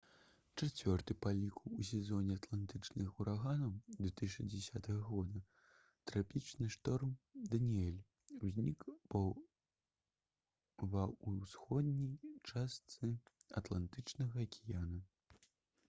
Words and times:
чацвёрты 0.59 1.15
па 1.23 1.31
ліку 1.39 1.61
ў 1.65 1.81
сезоне 1.89 2.37
атлантычных 2.39 3.19
ураганаў 3.25 3.75
2010 3.99 4.89
года 5.09 5.41
трапічны 6.13 6.69
шторм 6.77 7.13
«даніэль» 7.57 8.01
узнік 8.49 8.87
ва 10.97 11.05
ўсходняй 11.05 12.51
частцы 12.55 13.13
атлантычнага 13.63 14.45
акіяна 14.49 15.05